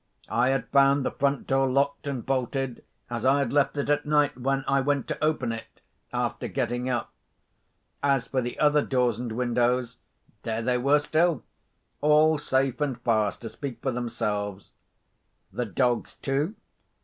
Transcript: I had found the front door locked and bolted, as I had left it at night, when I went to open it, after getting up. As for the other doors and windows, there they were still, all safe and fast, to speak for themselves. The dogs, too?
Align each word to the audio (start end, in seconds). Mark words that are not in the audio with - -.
I 0.29 0.49
had 0.49 0.67
found 0.69 1.05
the 1.05 1.11
front 1.11 1.45
door 1.45 1.69
locked 1.69 2.07
and 2.07 2.25
bolted, 2.25 2.83
as 3.07 3.23
I 3.23 3.37
had 3.37 3.53
left 3.53 3.77
it 3.77 3.87
at 3.87 4.03
night, 4.03 4.35
when 4.35 4.63
I 4.67 4.81
went 4.81 5.07
to 5.09 5.23
open 5.23 5.51
it, 5.51 5.79
after 6.11 6.47
getting 6.47 6.89
up. 6.89 7.13
As 8.01 8.27
for 8.27 8.41
the 8.41 8.57
other 8.57 8.81
doors 8.81 9.19
and 9.19 9.31
windows, 9.31 9.97
there 10.41 10.63
they 10.63 10.79
were 10.79 10.97
still, 10.97 11.43
all 12.01 12.39
safe 12.39 12.81
and 12.81 12.99
fast, 13.01 13.43
to 13.43 13.49
speak 13.49 13.83
for 13.83 13.91
themselves. 13.91 14.71
The 15.53 15.65
dogs, 15.67 16.15
too? 16.15 16.55